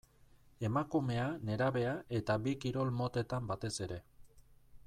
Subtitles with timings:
[0.69, 4.05] Emakumea, nerabea eta bi kirol motetan batez ere.